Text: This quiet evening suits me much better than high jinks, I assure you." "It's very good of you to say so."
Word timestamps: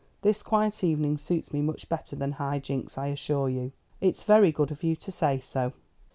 This 0.23 0.41
quiet 0.41 0.83
evening 0.83 1.19
suits 1.19 1.53
me 1.53 1.61
much 1.61 1.87
better 1.87 2.15
than 2.15 2.31
high 2.31 2.57
jinks, 2.57 2.97
I 2.97 3.09
assure 3.09 3.49
you." 3.49 3.71
"It's 3.99 4.23
very 4.23 4.51
good 4.51 4.71
of 4.71 4.81
you 4.81 4.95
to 4.95 5.11
say 5.11 5.39
so." 5.39 5.73